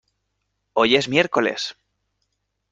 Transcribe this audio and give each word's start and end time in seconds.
Hoy 0.73 0.95
es 0.95 1.09
miércoles. 1.09 1.75